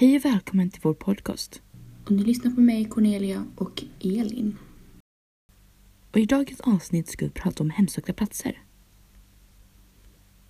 Hej 0.00 0.16
och 0.16 0.24
välkommen 0.24 0.70
till 0.70 0.80
vår 0.82 0.94
podcast. 0.94 1.62
Och 2.04 2.10
ni 2.10 2.24
lyssnar 2.24 2.50
på 2.50 2.60
mig, 2.60 2.84
Cornelia 2.84 3.46
och 3.56 3.82
Elin. 4.00 4.56
Och 6.10 6.16
I 6.16 6.26
dagens 6.26 6.60
avsnitt 6.60 7.08
ska 7.08 7.24
vi 7.24 7.30
prata 7.30 7.62
om 7.62 7.70
hemsökta 7.70 8.12
platser. 8.12 8.62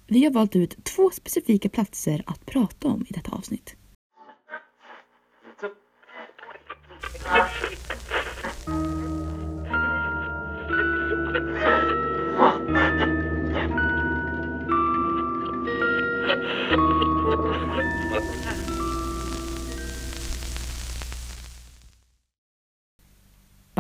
Vi 0.07 0.25
har 0.25 0.31
valt 0.31 0.57
ut 0.57 0.85
två 0.85 1.11
specifika 1.11 1.69
platser 1.69 2.23
att 2.27 2.47
prata 2.47 2.89
om 2.89 3.07
i 3.09 3.13
detta 3.13 3.31
avsnitt. 3.31 3.77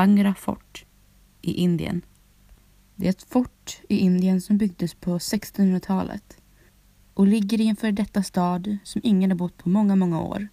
Bangra 0.00 0.34
fort 0.34 0.84
i 1.42 1.52
Indien. 1.52 2.02
Det 2.96 3.06
är 3.06 3.10
ett 3.10 3.22
fort 3.22 3.80
i 3.88 3.96
Indien 3.96 4.40
som 4.40 4.59
byggdes 4.59 4.95
på 4.95 5.18
1600-talet 5.18 6.36
och 7.14 7.26
ligger 7.26 7.60
i 7.60 7.68
en 7.68 7.76
före 7.76 7.92
detta 7.92 8.23
stad 8.23 8.78
som 8.84 9.00
ingen 9.04 9.30
har 9.30 9.38
bott 9.38 9.56
på 9.56 9.68
många, 9.68 9.96
många 9.96 10.20
år. 10.20 10.48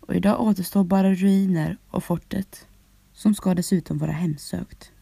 Och 0.00 0.14
idag 0.14 0.40
återstår 0.40 0.84
bara 0.84 1.14
ruiner 1.14 1.78
och 1.90 2.04
fortet 2.04 2.66
som 3.12 3.34
ska 3.34 3.54
dessutom 3.54 3.98
vara 3.98 4.12
hemsökt. 4.12 4.92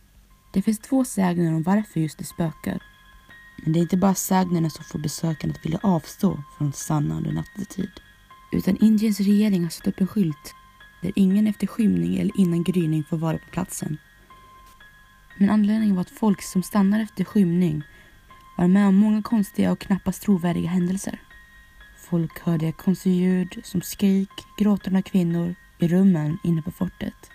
Det 0.52 0.62
finns 0.62 0.78
två 0.78 1.04
sägner 1.04 1.54
om 1.54 1.62
varför 1.62 2.00
just 2.00 2.18
det 2.18 2.24
spökar. 2.24 2.82
Men 3.64 3.72
det 3.72 3.78
är 3.78 3.82
inte 3.82 3.96
bara 3.96 4.14
sägnerna 4.14 4.70
som 4.70 4.84
får 4.84 4.98
besökarna 4.98 5.54
att 5.54 5.64
vilja 5.64 5.80
avstå 5.82 6.42
från 6.58 6.68
att 6.68 6.76
stanna 6.76 7.16
under 7.16 7.32
nattetid. 7.32 7.90
Utan 8.52 8.76
Indiens 8.76 9.20
regering 9.20 9.62
har 9.62 9.70
satt 9.70 9.86
upp 9.86 10.00
en 10.00 10.06
skylt 10.06 10.54
där 11.02 11.12
ingen 11.16 11.46
efter 11.46 11.66
skymning 11.66 12.18
eller 12.18 12.40
innan 12.40 12.62
gryning 12.62 13.04
får 13.04 13.16
vara 13.16 13.38
på 13.38 13.50
platsen. 13.50 13.98
Men 15.36 15.50
anledningen 15.50 15.94
var 15.94 16.00
att 16.00 16.10
folk 16.10 16.42
som 16.42 16.62
stannar 16.62 17.00
efter 17.00 17.24
skymning 17.24 17.82
var 18.56 18.68
med 18.68 18.88
om 18.88 18.94
många 18.94 19.22
konstiga 19.22 19.72
och 19.72 19.78
knappast 19.78 20.22
trovärdiga 20.22 20.68
händelser. 20.68 21.20
Folk 21.98 22.40
hörde 22.40 22.72
konstiga 22.72 23.14
ljud 23.14 23.60
som 23.64 23.82
skrik, 23.82 24.30
gråtande 24.58 25.02
kvinnor 25.02 25.54
i 25.78 25.88
rummen 25.88 26.38
inne 26.44 26.62
på 26.62 26.70
fortet. 26.70 27.30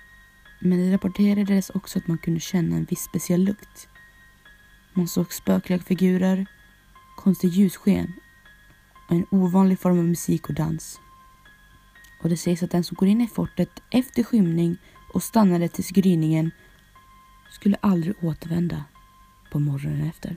Men 0.60 0.80
det 0.80 0.94
rapporterades 0.94 1.70
också 1.70 2.00
att 2.00 2.08
man 2.08 2.18
kunde 2.18 2.40
känna 2.40 2.76
en 2.76 2.86
viss 2.86 3.04
speciell 3.04 3.44
lukt. 3.44 3.88
Man 4.94 5.08
såg 5.08 5.34
spökliga 5.34 5.80
figurer, 5.80 6.46
konstig 7.16 7.50
ljussken 7.50 8.14
och 9.08 9.16
en 9.16 9.26
ovanlig 9.32 9.80
form 9.80 10.00
av 10.00 10.06
musik 10.06 10.50
och 10.50 10.56
dans. 10.56 11.00
Och 12.26 12.30
det 12.30 12.38
sägs 12.38 12.64
att 12.64 12.72
den 12.72 12.84
som 12.84 12.96
går 12.96 13.08
in 13.08 13.22
i 13.22 13.28
fortet 13.28 13.70
efter 13.92 14.24
skymning 14.24 14.78
och 15.14 15.24
stannade 15.24 15.68
tills 15.68 15.90
gryningen 15.90 16.52
skulle 17.52 17.78
aldrig 17.82 18.24
återvända 18.24 18.84
på 19.52 19.60
morgonen 19.60 20.10
efter. 20.10 20.36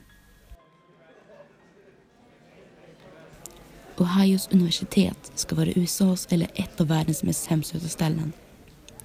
Ohios 3.97 4.49
universitet 4.51 5.31
ska 5.35 5.55
vara 5.55 5.69
USAs 5.75 6.27
eller 6.29 6.47
ett 6.55 6.81
av 6.81 6.87
världens 6.87 7.23
mest 7.23 7.47
hemsökta 7.47 7.87
ställen 7.87 8.33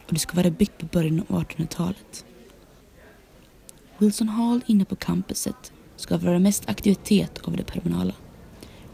och 0.06 0.12
det 0.12 0.18
ska 0.18 0.36
vara 0.36 0.50
byggt 0.50 0.78
på 0.78 0.86
början 0.86 1.24
av 1.28 1.44
1800-talet. 1.44 2.24
Wilson 3.98 4.28
Hall 4.28 4.60
inne 4.66 4.84
på 4.84 4.96
campuset 4.96 5.72
ska 5.96 6.16
vara 6.16 6.38
mest 6.38 6.68
aktivitet 6.68 7.38
av 7.44 7.56
det 7.56 7.64
permanala 7.64 8.14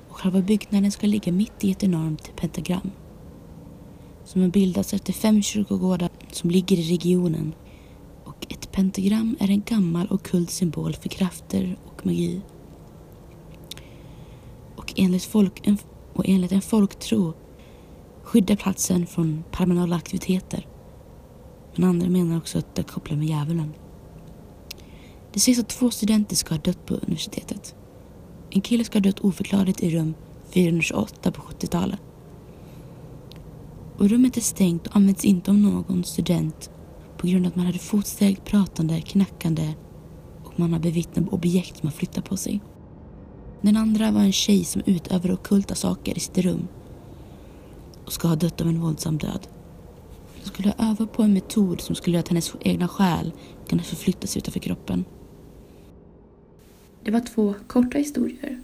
och 0.09 0.17
själva 0.17 0.41
byggnaden 0.41 0.93
ska 0.93 1.07
ligga 1.07 1.33
mitt 1.33 1.65
i 1.65 1.71
ett 1.71 1.83
enormt 1.83 2.37
pentagram 2.37 2.91
som 4.31 4.41
har 4.41 4.49
bildats 4.49 4.95
efter 4.95 5.13
fem 5.13 5.43
kyrkogårdar 5.43 6.11
som 6.33 6.51
ligger 6.51 6.77
i 6.77 6.91
regionen 6.91 7.55
och 8.25 8.47
ett 8.49 8.73
pentagram 8.73 9.37
är 9.41 9.51
en 9.51 9.63
gammal 9.67 10.07
och 10.07 10.23
kult 10.23 10.51
symbol 10.51 10.95
för 10.95 11.09
krafter 11.09 11.79
och 11.85 12.07
magi. 12.07 12.41
Och 14.77 14.95
enligt, 14.97 15.25
folk, 15.25 15.67
en, 15.67 15.79
och 16.13 16.25
enligt 16.29 16.53
en 16.53 16.63
folktro 16.63 17.35
skyddar 18.23 18.57
platsen 18.57 19.07
från 19.07 19.45
paranormala 19.51 19.97
aktiviteter. 19.97 20.67
Men 21.75 21.89
andra 21.89 22.09
menar 22.09 22.37
också 22.37 22.59
att 22.59 22.75
det 22.75 22.83
kopplar 22.83 23.17
med 23.17 23.29
djävulen. 23.29 23.75
Det 25.33 25.41
sägs 25.41 25.59
att 25.59 25.69
två 25.69 25.91
studenter 25.91 26.37
ska 26.37 26.55
ha 26.55 26.63
dött 26.63 26.87
på 26.87 26.95
universitetet. 26.95 27.75
En 28.51 28.61
kille 28.61 28.85
ska 28.85 28.99
ha 28.99 29.03
dött 29.03 29.21
oförklarligt 29.21 29.83
i 29.83 29.91
rum 29.91 30.15
428 30.51 31.33
på 31.33 31.43
70-talet. 31.43 32.01
Och 34.01 34.09
rummet 34.09 34.37
är 34.37 34.41
stängt 34.41 34.87
och 34.87 34.97
används 34.97 35.25
inte 35.25 35.51
av 35.51 35.57
någon 35.59 36.05
student 36.05 36.71
på 37.17 37.27
grund 37.27 37.47
av 37.47 37.51
att 37.51 37.57
man 37.57 37.67
hade 37.67 37.79
fotsteg, 37.79 38.45
pratande, 38.45 39.01
knackande 39.01 39.75
och 40.45 40.61
man 40.61 40.73
har 40.73 40.81
bevittnat 40.81 41.29
objekt 41.29 41.77
som 41.77 41.87
har 41.87 41.93
flyttat 41.93 42.25
på 42.25 42.37
sig. 42.37 42.61
Den 43.61 43.77
andra 43.77 44.11
var 44.11 44.21
en 44.21 44.33
tjej 44.33 44.65
som 44.65 44.83
utövar 44.87 45.33
okulta 45.33 45.75
saker 45.75 46.17
i 46.17 46.21
sitt 46.21 46.39
rum 46.39 46.69
och 48.05 48.13
ska 48.13 48.29
ha 48.29 48.37
dött 48.37 48.61
av 48.61 48.69
en 48.69 48.81
våldsam 48.81 49.19
död. 49.19 49.49
Hon 50.35 50.45
skulle 50.45 50.75
öva 50.79 51.07
på 51.07 51.23
en 51.23 51.33
metod 51.33 51.81
som 51.81 51.95
skulle 51.95 52.17
göra 52.17 52.23
att 52.23 52.29
hennes 52.29 52.53
egna 52.61 52.89
själ 52.89 53.33
kunde 53.69 53.85
förflyttas 53.85 54.37
utanför 54.37 54.61
kroppen. 54.61 55.05
Det 57.03 57.11
var 57.11 57.21
två 57.21 57.55
korta 57.67 57.99
historier. 57.99 58.61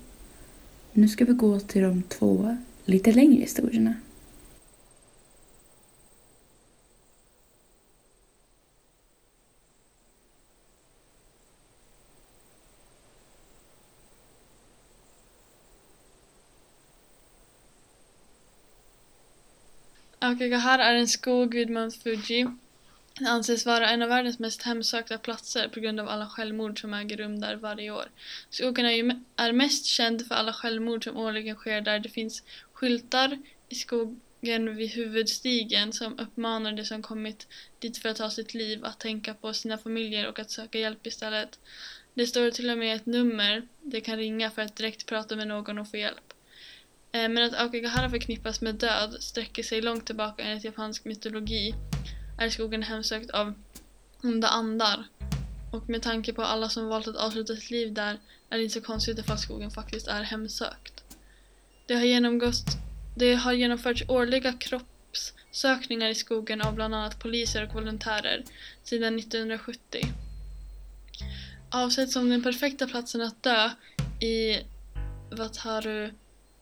Nu 0.92 1.08
ska 1.08 1.24
vi 1.24 1.32
gå 1.32 1.60
till 1.60 1.82
de 1.82 2.02
två 2.02 2.56
lite 2.84 3.12
längre 3.12 3.40
historierna. 3.40 3.94
Aokigahara 20.26 20.84
är 20.84 20.94
en 20.94 21.08
skog 21.08 21.54
vid 21.54 21.70
Mount 21.70 21.98
Fuji. 21.98 22.46
Den 23.18 23.26
anses 23.26 23.66
vara 23.66 23.90
en 23.90 24.02
av 24.02 24.08
världens 24.08 24.38
mest 24.38 24.62
hemsökta 24.62 25.18
platser 25.18 25.68
på 25.68 25.80
grund 25.80 26.00
av 26.00 26.08
alla 26.08 26.26
självmord 26.26 26.80
som 26.80 26.94
äger 26.94 27.16
rum 27.16 27.40
där 27.40 27.56
varje 27.56 27.90
år. 27.90 28.10
Skogen 28.50 28.86
är, 28.86 28.90
ju, 28.90 29.20
är 29.36 29.52
mest 29.52 29.86
känd 29.86 30.26
för 30.26 30.34
alla 30.34 30.52
självmord 30.52 31.04
som 31.04 31.16
årligen 31.16 31.56
sker 31.56 31.80
där. 31.80 31.98
Det 31.98 32.08
finns 32.08 32.42
skyltar 32.72 33.38
i 33.68 33.74
skogen 33.74 34.76
vid 34.76 34.90
huvudstigen 34.90 35.92
som 35.92 36.18
uppmanar 36.18 36.72
de 36.72 36.84
som 36.84 37.02
kommit 37.02 37.46
dit 37.78 37.98
för 37.98 38.08
att 38.08 38.16
ta 38.16 38.30
sitt 38.30 38.54
liv 38.54 38.84
att 38.84 39.00
tänka 39.00 39.34
på 39.34 39.52
sina 39.52 39.78
familjer 39.78 40.28
och 40.28 40.38
att 40.38 40.50
söka 40.50 40.78
hjälp 40.78 41.06
istället. 41.06 41.58
Det 42.14 42.26
står 42.26 42.50
till 42.50 42.70
och 42.70 42.78
med 42.78 42.96
ett 42.96 43.06
nummer 43.06 43.68
de 43.82 44.00
kan 44.00 44.16
ringa 44.16 44.50
för 44.50 44.62
att 44.62 44.76
direkt 44.76 45.06
prata 45.06 45.36
med 45.36 45.48
någon 45.48 45.78
och 45.78 45.90
få 45.90 45.96
hjälp. 45.96 46.32
Eh, 47.16 47.28
men 47.28 47.44
att 47.44 47.60
Aokigahara 47.60 48.10
förknippas 48.10 48.60
med 48.60 48.74
död 48.74 49.16
sträcker 49.20 49.62
sig 49.62 49.80
långt 49.80 50.06
tillbaka 50.06 50.42
enligt 50.42 50.64
japansk 50.64 51.04
mytologi 51.04 51.74
är 52.38 52.50
skogen 52.50 52.82
hemsökt 52.82 53.30
av 53.30 53.54
onda 54.22 54.48
andar. 54.48 55.04
Och 55.72 55.88
med 55.88 56.02
tanke 56.02 56.32
på 56.32 56.42
alla 56.42 56.68
som 56.68 56.88
valt 56.88 57.08
att 57.08 57.16
avsluta 57.16 57.56
sitt 57.56 57.70
liv 57.70 57.92
där 57.92 58.18
är 58.50 58.56
det 58.56 58.62
inte 58.62 58.74
så 58.74 58.80
konstigt 58.80 59.18
ifall 59.18 59.38
skogen 59.38 59.70
faktiskt 59.70 60.06
är 60.06 60.22
hemsökt. 60.22 61.04
Det 61.86 61.94
har, 61.94 62.04
genomgått, 62.04 62.64
det 63.16 63.34
har 63.34 63.52
genomförts 63.52 64.04
årliga 64.08 64.52
kroppssökningar 64.52 66.08
i 66.08 66.14
skogen 66.14 66.62
av 66.62 66.74
bland 66.74 66.94
annat 66.94 67.18
poliser 67.18 67.66
och 67.66 67.74
volontärer 67.74 68.44
sedan 68.82 69.18
1970. 69.18 70.00
Avsett 71.70 72.10
som 72.10 72.30
den 72.30 72.42
perfekta 72.42 72.86
platsen 72.86 73.20
att 73.20 73.42
dö 73.42 73.70
i 74.20 74.60
Wataru 75.30 76.10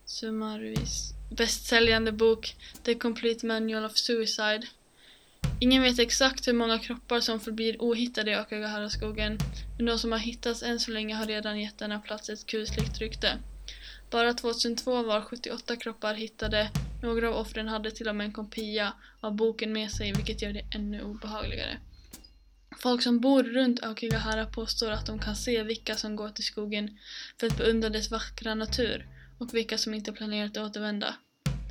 Sumaruis 0.06 1.14
bästsäljande 1.30 2.12
bok 2.12 2.56
The 2.82 2.94
Complete 2.94 3.46
Manual 3.46 3.84
of 3.84 3.96
Suicide. 3.96 4.66
Ingen 5.60 5.82
vet 5.82 5.98
exakt 5.98 6.48
hur 6.48 6.52
många 6.52 6.78
kroppar 6.78 7.20
som 7.20 7.40
förblir 7.40 7.76
ohittade 7.82 8.30
i 8.30 8.36
Okagahara-skogen, 8.36 9.38
men 9.76 9.86
de 9.86 9.98
som 9.98 10.12
har 10.12 10.18
hittats 10.18 10.62
än 10.62 10.80
så 10.80 10.90
länge 10.90 11.14
har 11.14 11.26
redan 11.26 11.60
gett 11.60 11.78
denna 11.78 11.98
plats 11.98 12.28
ett 12.28 12.46
kusligt 12.46 12.98
rykte. 12.98 13.38
Bara 14.10 14.34
2002 14.34 15.02
var 15.02 15.20
78 15.20 15.76
kroppar 15.76 16.14
hittade, 16.14 16.70
några 17.02 17.28
av 17.28 17.36
offren 17.36 17.68
hade 17.68 17.90
till 17.90 18.08
och 18.08 18.16
med 18.16 18.24
en 18.24 18.32
kopia 18.32 18.92
av 19.20 19.34
boken 19.34 19.72
med 19.72 19.90
sig 19.90 20.12
vilket 20.12 20.42
gör 20.42 20.52
det 20.52 20.64
ännu 20.74 21.02
obehagligare. 21.02 21.78
Folk 22.82 23.02
som 23.02 23.20
bor 23.20 23.42
runt 23.42 23.84
Aokigahara 23.84 24.46
påstår 24.46 24.90
att 24.90 25.06
de 25.06 25.18
kan 25.18 25.36
se 25.36 25.62
vilka 25.62 25.96
som 25.96 26.16
går 26.16 26.28
till 26.28 26.44
skogen 26.44 26.98
för 27.40 27.46
att 27.46 27.58
beundra 27.58 27.88
dess 27.88 28.10
vackra 28.10 28.54
natur 28.54 29.06
och 29.44 29.54
vilka 29.54 29.78
som 29.78 29.94
inte 29.94 30.12
planerar 30.12 30.46
att 30.46 30.56
återvända. 30.56 31.14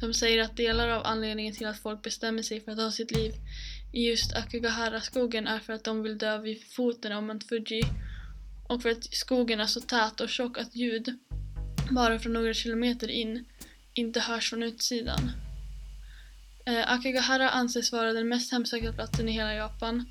De 0.01 0.13
säger 0.13 0.43
att 0.43 0.57
delar 0.57 0.89
av 0.89 1.05
anledningen 1.05 1.53
till 1.53 1.67
att 1.67 1.79
folk 1.79 2.01
bestämmer 2.01 2.41
sig 2.41 2.61
för 2.61 2.71
att 2.71 2.77
ta 2.77 2.91
sitt 2.91 3.11
liv 3.11 3.33
i 3.93 4.09
just 4.09 4.33
Akigahara-skogen 4.33 5.47
är 5.47 5.59
för 5.59 5.73
att 5.73 5.83
de 5.83 6.03
vill 6.03 6.17
dö 6.17 6.37
vid 6.37 6.63
foten 6.63 7.11
av 7.11 7.23
Mount 7.23 7.45
Fuji 7.47 7.83
och 8.69 8.81
för 8.81 8.89
att 8.89 9.03
skogen 9.03 9.59
är 9.59 9.65
så 9.65 9.81
tät 9.81 10.21
och 10.21 10.29
tjock 10.29 10.57
att 10.57 10.75
ljud, 10.75 11.17
bara 11.91 12.19
från 12.19 12.33
några 12.33 12.53
kilometer 12.53 13.11
in, 13.11 13.45
inte 13.93 14.19
hörs 14.19 14.49
från 14.49 14.63
utsidan. 14.63 15.31
Eh, 16.65 16.91
Akigahara 16.91 17.49
anses 17.49 17.91
vara 17.91 18.13
den 18.13 18.27
mest 18.27 18.51
hemsökta 18.51 18.93
platsen 18.93 19.29
i 19.29 19.31
hela 19.31 19.53
Japan. 19.53 20.05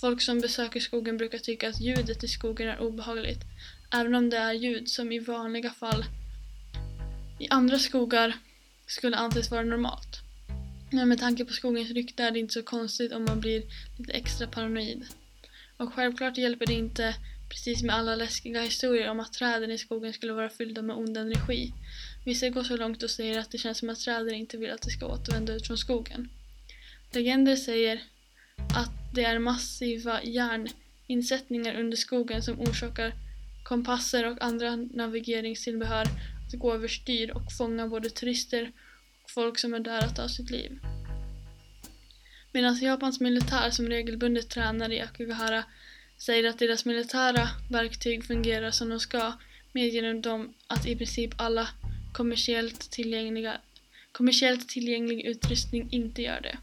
Folk 0.00 0.22
som 0.22 0.40
besöker 0.40 0.80
skogen 0.80 1.16
brukar 1.16 1.38
tycka 1.38 1.68
att 1.68 1.80
ljudet 1.80 2.24
i 2.24 2.28
skogen 2.28 2.68
är 2.68 2.80
obehagligt, 2.80 3.40
även 3.92 4.14
om 4.14 4.30
det 4.30 4.36
är 4.36 4.52
ljud 4.52 4.88
som 4.88 5.12
i 5.12 5.18
vanliga 5.18 5.70
fall 5.70 6.04
i 7.38 7.48
andra 7.48 7.78
skogar 7.78 8.36
skulle 8.86 9.16
anses 9.16 9.50
vara 9.50 9.62
normalt. 9.62 10.20
Men 10.90 11.08
med 11.08 11.18
tanke 11.18 11.44
på 11.44 11.52
skogens 11.52 11.90
rykte 11.90 12.22
är 12.22 12.30
det 12.30 12.38
inte 12.38 12.54
så 12.54 12.62
konstigt 12.62 13.12
om 13.12 13.24
man 13.24 13.40
blir 13.40 13.62
lite 13.98 14.12
extra 14.12 14.46
paranoid. 14.46 15.06
Och 15.76 15.94
självklart 15.94 16.38
hjälper 16.38 16.66
det 16.66 16.72
inte 16.72 17.14
precis 17.48 17.82
med 17.82 17.94
alla 17.94 18.16
läskiga 18.16 18.60
historier 18.60 19.10
om 19.10 19.20
att 19.20 19.32
träden 19.32 19.70
i 19.70 19.78
skogen 19.78 20.12
skulle 20.12 20.32
vara 20.32 20.48
fyllda 20.48 20.82
med 20.82 20.96
ond 20.96 21.16
energi. 21.16 21.72
Vissa 22.24 22.48
går 22.48 22.62
så 22.62 22.76
långt 22.76 23.02
och 23.02 23.10
säger 23.10 23.38
att 23.38 23.50
det 23.50 23.58
känns 23.58 23.78
som 23.78 23.90
att 23.90 24.00
träden 24.00 24.34
inte 24.34 24.56
vill 24.56 24.70
att 24.70 24.82
de 24.82 24.90
ska 24.90 25.06
återvända 25.06 25.54
ut 25.54 25.66
från 25.66 25.78
skogen. 25.78 26.28
Legender 27.12 27.56
säger 27.56 28.02
att 28.76 29.14
det 29.14 29.24
är 29.24 29.38
massiva 29.38 30.22
järninsättningar 30.22 31.80
under 31.80 31.96
skogen 31.96 32.42
som 32.42 32.60
orsakar 32.60 33.12
kompasser 33.64 34.30
och 34.30 34.42
andra 34.42 34.76
navigeringstillbehör 34.76 36.06
att 36.54 36.60
gå 36.60 36.74
överstyr 36.74 37.30
och 37.30 37.52
fånga 37.52 37.88
både 37.88 38.10
turister 38.10 38.72
och 39.24 39.30
folk 39.30 39.58
som 39.58 39.74
är 39.74 39.80
där 39.80 40.04
att 40.04 40.16
ta 40.16 40.28
sitt 40.28 40.50
liv. 40.50 40.78
Medan 42.52 42.78
Japans 42.80 43.20
militär 43.20 43.70
som 43.70 43.88
regelbundet 43.88 44.50
tränar 44.50 44.92
i 44.92 45.00
Akigahara 45.00 45.64
säger 46.18 46.48
att 46.48 46.58
deras 46.58 46.84
militära 46.84 47.48
verktyg 47.70 48.24
fungerar 48.24 48.70
som 48.70 48.88
de 48.88 49.00
ska 49.00 49.32
medger 49.72 50.14
de 50.14 50.54
att 50.66 50.86
i 50.86 50.96
princip 50.96 51.30
alla 51.36 51.68
kommersiellt, 52.12 52.90
tillgängliga, 52.90 53.60
kommersiellt 54.12 54.68
tillgänglig 54.68 55.24
utrustning 55.24 55.88
inte 55.90 56.22
gör 56.22 56.40
det. 56.40 56.58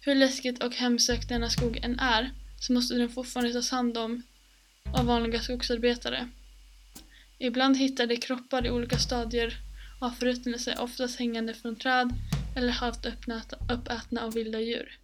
Hur 0.00 0.14
läskigt 0.14 0.62
och 0.62 0.74
hemsökt 0.74 1.28
denna 1.28 1.50
skog 1.50 1.76
än 1.76 1.98
är 1.98 2.30
så 2.60 2.72
måste 2.72 2.94
den 2.94 3.08
fortfarande 3.08 3.52
tas 3.52 3.70
hand 3.70 3.98
om 3.98 4.22
av 4.98 5.06
vanliga 5.06 5.40
skogsarbetare. 5.40 6.28
Ibland 7.38 7.76
hittar 7.76 8.06
de 8.06 8.16
kroppar 8.16 8.66
i 8.66 8.70
olika 8.70 8.98
stadier 8.98 9.56
av 10.00 10.10
förruttnelse, 10.10 10.76
oftast 10.78 11.18
hängande 11.18 11.54
från 11.54 11.76
träd 11.76 12.10
eller 12.56 12.72
halvt 12.72 13.06
uppätna 13.68 14.22
av 14.22 14.34
vilda 14.34 14.60
djur. 14.60 14.98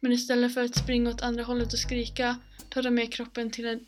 Men 0.00 0.12
istället 0.12 0.54
för 0.54 0.64
att 0.64 0.76
springa 0.76 1.10
åt 1.10 1.22
andra 1.22 1.44
hållet 1.44 1.72
och 1.72 1.78
skrika 1.78 2.36
tar 2.68 2.82
de 2.82 2.90
med 2.90 3.12
kroppen 3.12 3.50
till 3.50 3.66
en, 3.66 3.86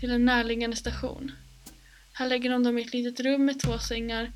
till 0.00 0.10
en 0.10 0.24
närliggande 0.24 0.76
station. 0.76 1.32
Här 2.12 2.28
lägger 2.28 2.50
de 2.50 2.62
dem 2.62 2.78
i 2.78 2.82
ett 2.82 2.92
litet 2.92 3.20
rum 3.20 3.44
med 3.44 3.60
två 3.60 3.78
sängar, 3.78 4.32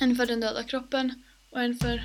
en 0.00 0.16
för 0.16 0.26
den 0.26 0.40
döda 0.40 0.62
kroppen 0.62 1.24
och 1.50 1.62
en 1.62 1.74
för 1.74 2.02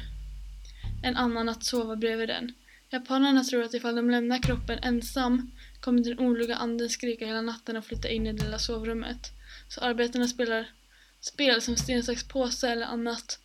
en 1.04 1.18
annan 1.18 1.50
att 1.50 1.64
sova 1.64 1.96
bredvid 1.96 2.30
den. 2.30 2.54
Japanerna 2.90 3.44
tror 3.44 3.64
att 3.64 3.74
ifall 3.74 3.96
de 3.96 4.10
lämnar 4.10 4.44
kroppen 4.44 4.80
ensam 4.84 5.52
kommer 5.80 6.04
den 6.04 6.20
oroliga 6.20 6.56
anden 6.56 6.90
skrika 6.90 7.26
hela 7.26 7.42
natten 7.42 7.78
och 7.78 7.86
flytta 7.86 8.10
in 8.10 8.28
i 8.28 8.34
det 8.34 8.44
lilla 8.44 8.60
sovrummet. 8.60 9.32
Så 9.70 9.82
arbetarna 9.82 10.28
spelar 10.28 10.72
spel 11.20 11.62
som 11.62 11.76
sten, 11.76 12.04
sax, 12.04 12.24
påse 12.24 12.70
eller 12.70 12.86
annat 12.86 13.40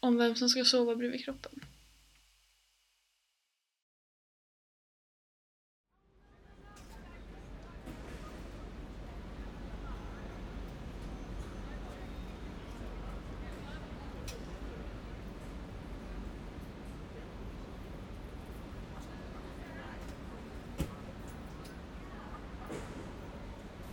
om 0.00 0.16
vem 0.18 0.36
som 0.36 0.48
ska 0.48 0.64
sova 0.64 0.96
bredvid 0.96 1.24
kroppen. 1.24 1.64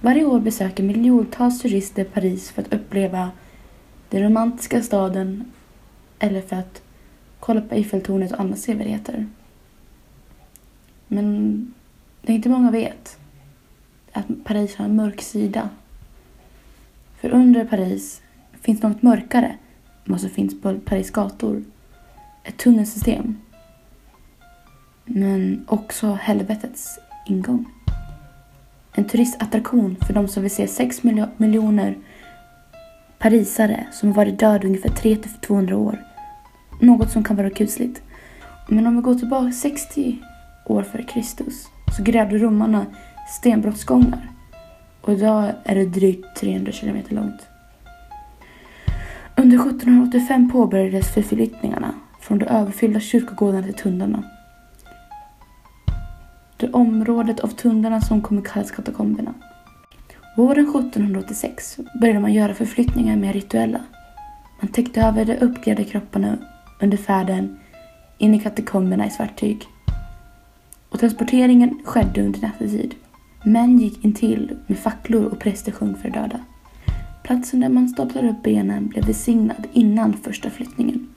Varje 0.04 0.26
år 0.26 0.40
besöker 0.40 0.84
miljontals 0.84 1.62
turister 1.62 2.04
Paris 2.04 2.52
för 2.52 2.62
att 2.62 2.74
uppleva 2.74 3.32
den 4.10 4.24
romantiska 4.24 4.82
staden 4.82 5.52
eller 6.20 6.42
för 6.42 6.56
att 6.56 6.82
kolla 7.40 7.62
på 7.62 7.76
Eiffeltornet 7.76 8.32
och 8.32 8.40
andra 8.40 8.56
sevärdheter. 8.56 9.28
Men 11.08 11.74
det 12.22 12.34
inte 12.34 12.50
många 12.50 12.72
vet 12.72 13.18
att 14.12 14.26
Paris 14.44 14.76
har 14.76 14.86
en 14.86 14.96
mörk 14.96 15.22
sida. 15.22 15.70
För 17.20 17.30
under 17.30 17.66
Paris 17.66 18.22
finns 18.62 18.82
något 18.82 19.02
mörkare 19.02 19.48
än 20.06 20.12
vad 20.12 20.22
som 20.22 20.30
finns 20.30 20.62
på 20.62 20.80
Paris 20.80 21.12
gator. 21.12 21.64
Ett 22.44 22.58
tunnelsystem. 22.58 23.38
Men 25.06 25.66
också 25.68 26.14
helvetets 26.14 27.00
ingång 27.28 27.66
en 28.96 29.06
turistattraktion 29.06 29.96
för 30.08 30.14
de 30.14 30.28
som 30.28 30.44
vill 30.44 30.52
se 30.52 30.68
6 30.68 31.04
miljoner 31.38 31.98
parisare 33.20 33.88
som 33.92 34.14
varit 34.14 34.40
döda 34.40 34.68
ungefär 34.68 34.90
300-200 34.90 35.74
år. 35.74 36.04
Något 36.80 37.12
som 37.12 37.24
kan 37.24 37.36
vara 37.36 37.50
kusligt. 37.50 38.02
Men 38.68 38.88
om 38.88 38.96
vi 38.96 39.02
går 39.02 39.16
tillbaka 39.16 39.52
60 39.52 40.18
år 40.66 40.84
före 40.84 41.04
Kristus 41.04 41.68
så 41.98 42.04
grävde 42.04 42.38
romarna 42.38 42.86
stenbrottsgångar. 43.40 44.30
Och 45.02 45.14
idag 45.14 45.52
är 45.64 45.76
det 45.76 45.86
drygt 45.86 46.36
300 46.36 46.72
kilometer 46.72 47.16
långt. 47.16 47.48
Under 49.36 49.58
1785 49.58 50.52
påbörjades 50.52 51.14
förflyttningarna 51.14 51.94
från 52.20 52.40
de 52.40 52.46
överfyllda 52.46 53.00
kyrkogårdarna 53.00 53.64
till 53.64 53.74
tunnlarna. 53.74 54.24
Det 56.62 56.74
området 56.74 57.40
av 57.40 57.48
tunnlarna 57.48 58.02
som 58.02 58.22
kommer 58.22 58.42
kallas 58.42 58.72
katakomberna. 58.72 59.34
Våren 60.38 60.70
1786 60.70 61.78
började 62.02 62.20
man 62.20 62.34
göra 62.34 62.54
förflyttningar 62.54 63.16
mer 63.16 63.34
rituella. 63.34 63.82
Man 64.62 64.72
täckte 64.72 65.02
över 65.02 65.26
de 65.26 65.38
uppgrävda 65.38 65.84
kropparna 65.84 66.38
under 66.82 66.98
färden 66.98 67.60
in 68.18 68.34
i 68.34 68.40
katakomberna 68.40 69.08
i 69.08 69.10
svart 69.10 69.40
tyg. 69.40 69.62
Och 70.90 71.00
transporteringen 71.00 71.80
skedde 71.86 72.22
under 72.22 72.42
nattetid. 72.42 72.96
Män 73.46 73.80
gick 73.80 74.06
intill 74.06 74.58
med 74.68 74.78
facklor 74.78 75.26
och 75.26 75.40
präster 75.40 75.72
sjöng 75.72 75.96
för 75.96 76.10
de 76.10 76.20
döda. 76.20 76.40
Platsen 77.24 77.60
där 77.60 77.70
man 77.70 77.90
staplade 77.90 78.30
upp 78.30 78.44
benen 78.44 78.88
blev 78.88 79.06
välsignad 79.06 79.68
innan 79.74 80.14
första 80.14 80.50
flyttningen. 80.50 81.08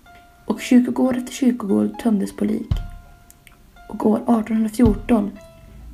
Och 0.47 0.61
kyrkogård 0.61 1.17
efter 1.17 1.33
kyrkogård 1.33 1.99
tömdes 1.99 2.37
på 2.37 2.45
lik 2.45 2.94
och 3.95 4.07
år 4.07 4.17
1814 4.17 5.31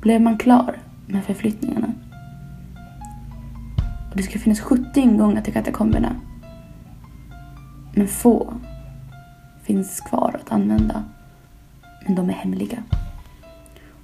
blev 0.01 0.21
man 0.21 0.37
klar 0.37 0.77
med 1.07 1.23
förflyttningarna. 1.23 1.93
Och 4.11 4.17
det 4.17 4.23
ska 4.23 4.39
finnas 4.39 4.59
70 4.59 4.99
ingångar 4.99 5.41
till 5.41 5.53
katakomberna. 5.53 6.15
Men 7.93 8.07
få 8.07 8.53
finns 9.63 10.01
kvar 10.01 10.39
att 10.41 10.51
använda. 10.51 11.03
Men 12.05 12.15
de 12.15 12.29
är 12.29 12.33
hemliga. 12.33 12.83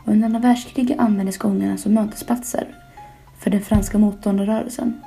Och 0.06 0.14
under 0.14 0.26
andra 0.26 0.40
världskriget 0.40 1.00
användes 1.00 1.38
gångarna 1.38 1.78
som 1.78 1.94
mötesplatser 1.94 2.68
för 3.40 3.50
den 3.50 3.62
franska 3.62 3.98
motståndarrörelsen. 3.98 5.02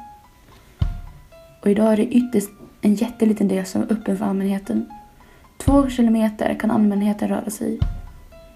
Och 1.62 1.70
idag 1.70 1.92
är 1.92 1.96
det 1.96 2.06
ytterst 2.06 2.50
en 2.80 2.94
jätteliten 2.94 3.48
del 3.48 3.66
som 3.66 3.82
är 3.82 3.92
öppen 3.92 4.16
för 4.16 4.24
allmänheten. 4.24 4.86
Två 5.58 5.88
kilometer 5.88 6.54
kan 6.60 6.70
allmänheten 6.70 7.28
röra 7.28 7.50
sig 7.50 7.78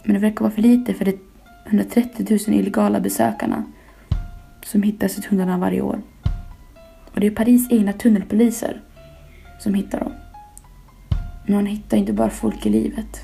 men 0.04 0.14
det 0.14 0.20
verkar 0.20 0.40
vara 0.40 0.54
för 0.54 0.62
lite 0.62 0.94
för 0.94 1.04
de 1.04 1.18
130 1.66 2.26
000 2.48 2.58
illegala 2.58 3.00
besökarna 3.00 3.64
som 4.64 4.82
hittas 4.82 5.18
i 5.18 5.22
tunnlarna 5.22 5.58
varje 5.58 5.80
år. 5.80 6.02
Och 7.14 7.20
det 7.20 7.26
är 7.26 7.30
Paris 7.30 7.70
egna 7.70 7.92
tunnelpoliser 7.92 8.80
som 9.58 9.74
hittar 9.74 10.00
dem. 10.00 10.12
Men 11.46 11.54
man 11.54 11.66
hittar 11.66 11.96
inte 11.96 12.12
bara 12.12 12.30
folk 12.30 12.66
i 12.66 12.70
livet 12.70 13.22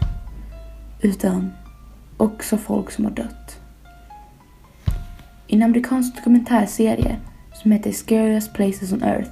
utan 1.02 1.52
också 2.16 2.56
folk 2.56 2.90
som 2.90 3.04
har 3.04 3.12
dött. 3.12 3.60
I 5.46 5.56
en 5.56 5.62
amerikansk 5.62 6.16
dokumentärserie 6.16 7.16
som 7.52 7.72
heter 7.72 7.92
Scariest 7.92 8.54
Places 8.54 8.92
on 8.92 9.02
Earth 9.02 9.30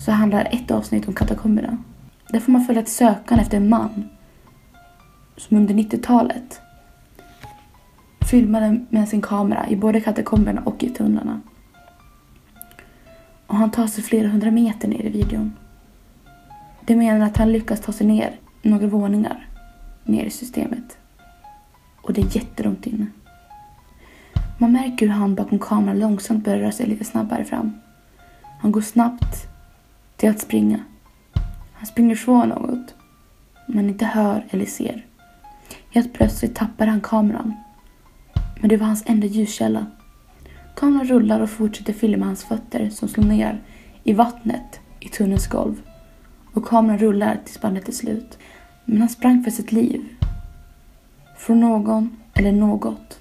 så 0.00 0.12
handlar 0.12 0.48
ett 0.52 0.70
avsnitt 0.70 1.08
om 1.08 1.14
katakomberna. 1.14 1.78
Där 2.28 2.40
får 2.40 2.52
man 2.52 2.64
följa 2.64 2.82
ett 2.82 2.88
sökande 2.88 3.42
efter 3.42 3.56
en 3.56 3.68
man 3.68 4.08
som 5.36 5.56
under 5.56 5.74
90-talet 5.74 6.60
filmade 8.30 8.80
med 8.90 9.08
sin 9.08 9.22
kamera 9.22 9.68
i 9.68 9.76
både 9.76 10.00
katakomberna 10.00 10.62
och 10.64 10.82
i 10.82 10.90
tunnlarna. 10.90 11.40
Och 13.46 13.56
han 13.56 13.70
tar 13.70 13.86
sig 13.86 14.04
flera 14.04 14.28
hundra 14.28 14.50
meter 14.50 14.88
ner 14.88 15.04
i 15.04 15.08
videon. 15.08 15.52
Det 16.80 16.96
menar 16.96 17.26
att 17.26 17.36
han 17.36 17.52
lyckas 17.52 17.80
ta 17.80 17.92
sig 17.92 18.06
ner 18.06 18.36
några 18.62 18.86
våningar 18.86 19.48
ner 20.04 20.24
i 20.24 20.30
systemet. 20.30 20.98
Och 22.02 22.12
det 22.12 22.20
är 22.20 22.36
jättelångt 22.36 22.86
inne. 22.86 23.06
Man 24.58 24.72
märker 24.72 25.06
hur 25.06 25.14
han 25.14 25.34
bakom 25.34 25.58
kameran 25.58 25.98
långsamt 25.98 26.44
börjar 26.44 26.58
röra 26.58 26.72
sig 26.72 26.86
lite 26.86 27.04
snabbare 27.04 27.44
fram. 27.44 27.80
Han 28.60 28.72
går 28.72 28.80
snabbt 28.80 29.46
till 30.16 30.30
att 30.30 30.40
springa. 30.40 30.80
Han 31.72 31.86
springer 31.86 32.12
ifrån 32.12 32.48
något 32.48 32.94
men 33.66 33.88
inte 33.88 34.04
hör 34.04 34.46
eller 34.50 34.66
ser. 34.66 35.04
Helt 35.94 36.12
plötsligt 36.12 36.54
tappade 36.54 36.90
han 36.90 37.00
kameran. 37.00 37.54
Men 38.60 38.68
det 38.68 38.76
var 38.76 38.86
hans 38.86 39.04
enda 39.06 39.26
ljuskälla. 39.26 39.86
Kameran 40.76 41.06
rullar 41.06 41.40
och 41.40 41.50
fortsätter 41.50 41.92
filma 41.92 42.26
hans 42.26 42.44
fötter 42.44 42.90
som 42.90 43.08
slår 43.08 43.24
ner 43.24 43.62
i 44.04 44.12
vattnet 44.12 44.80
i 45.00 45.08
tunnelns 45.08 45.46
golv. 45.46 45.82
Och 46.54 46.66
kameran 46.66 46.98
rullar 46.98 47.40
tills 47.44 47.60
bandet 47.60 47.88
är 47.88 47.92
slut. 47.92 48.38
Men 48.84 49.00
han 49.00 49.08
sprang 49.08 49.44
för 49.44 49.50
sitt 49.50 49.72
liv. 49.72 50.00
Från 51.38 51.60
någon 51.60 52.16
eller 52.34 52.52
något. 52.52 53.20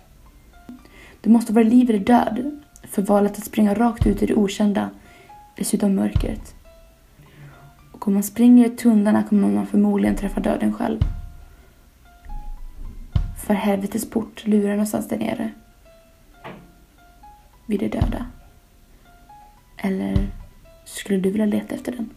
Det 1.21 1.29
måste 1.29 1.53
vara 1.53 1.63
liv 1.63 1.89
eller 1.89 2.05
död 2.05 2.61
för 2.83 3.01
valet 3.01 3.37
att 3.37 3.45
springa 3.45 3.73
rakt 3.73 4.07
ut 4.07 4.23
i 4.23 4.25
det 4.25 4.35
okända, 4.35 4.89
dessutom 5.57 5.95
mörkret. 5.95 6.55
Och 7.91 8.07
om 8.07 8.13
man 8.13 8.23
springer 8.23 8.65
i 8.67 8.69
tunnlarna 8.69 9.23
kommer 9.23 9.47
man 9.47 9.67
förmodligen 9.67 10.15
träffa 10.15 10.39
döden 10.39 10.73
själv. 10.73 10.99
För 13.43 13.53
helvetets 13.53 14.09
port 14.09 14.47
lurar 14.47 14.71
någonstans 14.71 15.07
där 15.07 15.17
nere. 15.17 15.51
Vid 17.65 17.79
det 17.79 17.87
döda. 17.87 18.25
Eller 19.77 20.31
skulle 20.85 21.19
du 21.19 21.31
vilja 21.31 21.45
leta 21.45 21.75
efter 21.75 21.91
den? 21.91 22.09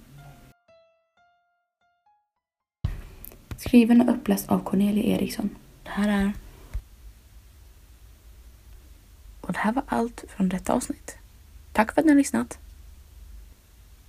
Skriven 3.56 4.00
och 4.00 4.14
uppläst 4.14 4.48
av 4.48 4.64
Cornelia 4.64 5.04
Eriksson. 5.04 5.50
Det 5.82 5.90
här 5.90 6.08
är... 6.08 6.32
Och 9.40 9.52
det 9.52 9.58
här 9.58 9.72
var 9.72 9.84
allt 9.86 10.24
från 10.28 10.48
detta 10.48 10.72
avsnitt. 10.72 11.18
Tack 11.72 11.92
för 11.92 12.00
att 12.00 12.04
ni 12.04 12.12
har 12.12 12.18
lyssnat. 12.18 12.58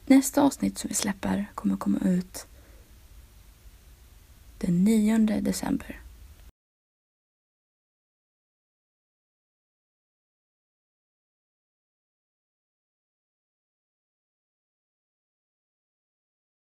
Nästa 0.06 0.42
avsnitt 0.42 0.78
som 0.78 0.88
vi 0.88 0.96
släpper 0.96 1.46
kommer 1.56 1.78
komma 1.78 2.00
ut 2.00 2.48
den 4.58 4.84
9 4.84 5.18
december. 5.42 6.00